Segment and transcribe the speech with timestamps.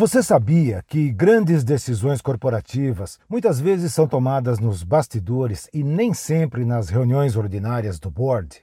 [0.00, 6.64] Você sabia que grandes decisões corporativas muitas vezes são tomadas nos bastidores e nem sempre
[6.64, 8.62] nas reuniões ordinárias do board?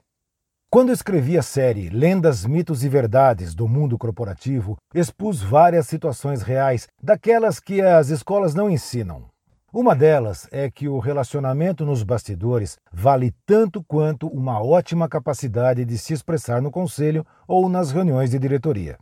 [0.70, 6.88] Quando escrevi a série Lendas, Mitos e Verdades do Mundo Corporativo, expus várias situações reais,
[7.04, 9.26] daquelas que as escolas não ensinam.
[9.74, 15.98] Uma delas é que o relacionamento nos bastidores vale tanto quanto uma ótima capacidade de
[15.98, 18.98] se expressar no conselho ou nas reuniões de diretoria.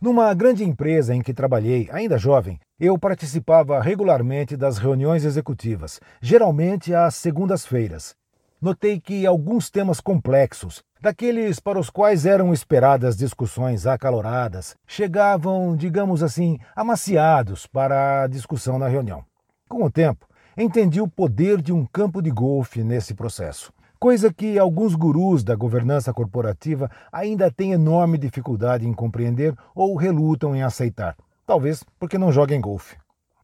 [0.00, 6.94] Numa grande empresa em que trabalhei, ainda jovem, eu participava regularmente das reuniões executivas, geralmente
[6.94, 8.14] às segundas-feiras.
[8.62, 16.22] Notei que alguns temas complexos, daqueles para os quais eram esperadas discussões acaloradas, chegavam, digamos
[16.22, 19.22] assim, amaciados para a discussão na reunião.
[19.68, 23.70] Com o tempo, entendi o poder de um campo de golfe nesse processo
[24.00, 30.56] coisa que alguns gurus da governança corporativa ainda têm enorme dificuldade em compreender ou relutam
[30.56, 31.14] em aceitar,
[31.46, 32.96] talvez porque não joguem golfe.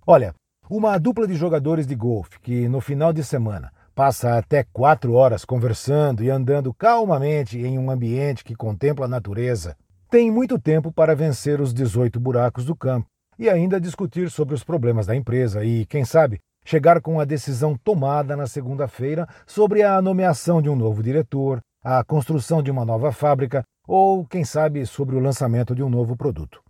[0.06, 0.34] Olha,
[0.70, 5.44] uma dupla de jogadores de golfe que no final de semana passa até quatro horas
[5.44, 9.76] conversando e andando calmamente em um ambiente que contempla a natureza,
[10.10, 13.06] tem muito tempo para vencer os 18 buracos do campo
[13.38, 17.76] e ainda discutir sobre os problemas da empresa e, quem sabe, chegar com a decisão
[17.76, 23.12] tomada na segunda-feira sobre a nomeação de um novo diretor, a construção de uma nova
[23.12, 26.60] fábrica ou, quem sabe, sobre o lançamento de um novo produto.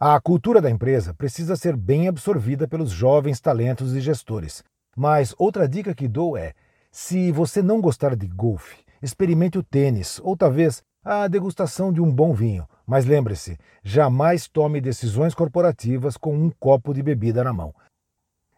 [0.00, 4.64] A cultura da empresa precisa ser bem absorvida pelos jovens talentos e gestores.
[4.96, 6.54] Mas outra dica que dou é:
[6.90, 12.10] se você não gostar de golfe, experimente o tênis ou talvez a degustação de um
[12.10, 12.66] bom vinho.
[12.86, 17.74] Mas lembre-se, jamais tome decisões corporativas com um copo de bebida na mão.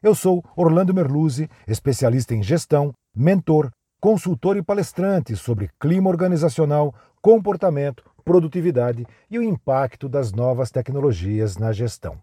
[0.04, 8.04] Eu sou Orlando Merluzzi, especialista em gestão, mentor, consultor e palestrante sobre clima organizacional, comportamento,
[8.22, 12.18] produtividade e o impacto das novas tecnologias na gestão.